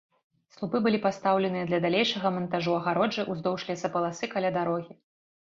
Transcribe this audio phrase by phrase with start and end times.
[0.53, 4.93] Слупы былі пастаўленыя для далейшага мантажу агароджы ўздоўж лесапаласы каля дарогі.